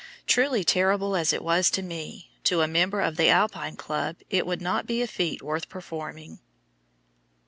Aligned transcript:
Truly 0.25 0.63
terrible 0.63 1.15
as 1.15 1.31
it 1.31 1.43
was 1.43 1.69
to 1.69 1.83
me, 1.83 2.31
to 2.45 2.61
a 2.61 2.67
member 2.67 3.01
of 3.01 3.17
the 3.17 3.29
Alpine 3.29 3.75
Club 3.75 4.15
it 4.31 4.47
would 4.47 4.59
not 4.59 4.87
be 4.87 5.03
a 5.03 5.07
feat 5.07 5.43
worth 5.43 5.69
performing. 5.69 6.39